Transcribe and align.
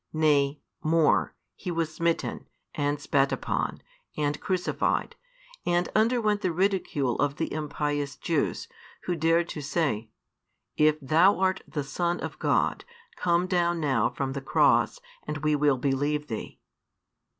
Nay, 0.13 0.59
more, 0.83 1.35
He 1.55 1.69
was 1.69 1.93
smitten, 1.93 2.47
and 2.73 2.99
spat 2.99 3.31
upon, 3.31 3.83
and 4.17 4.41
crucified, 4.41 5.15
and 5.63 5.89
underwent 5.95 6.41
the 6.41 6.51
ridicule 6.51 7.17
of 7.19 7.35
the 7.35 7.53
impious 7.53 8.15
Jews, 8.15 8.67
who 9.03 9.15
dared 9.15 9.47
to 9.49 9.61
say, 9.61 10.09
If 10.75 10.99
Thou 11.01 11.37
art 11.37 11.61
the 11.67 11.83
Son 11.83 12.19
of 12.19 12.39
God, 12.39 12.83
come 13.15 13.45
down 13.45 13.79
now 13.79 14.09
from 14.09 14.33
the 14.33 14.41
cross, 14.41 14.99
and 15.27 15.37
we 15.37 15.55
will 15.55 15.77
believe 15.77 16.25
Thee. 16.29 16.59